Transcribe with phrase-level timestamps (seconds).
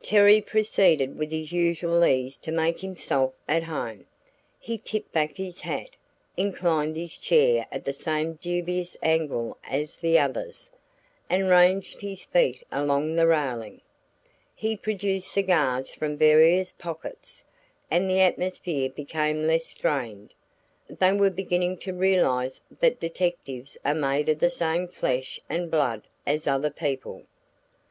[0.00, 4.06] Terry proceeded with his usual ease to make himself at home.
[4.58, 5.90] He tipped back his hat,
[6.38, 10.70] inclined his chair at the same dubious angle as the others,
[11.28, 13.82] and ranged his feet along the railing.
[14.54, 17.44] He produced cigars from various pockets,
[17.90, 20.32] and the atmosphere became less strained.
[20.88, 26.04] They were beginning to realize that detectives are made of the same flesh and blood
[26.26, 27.24] as other people.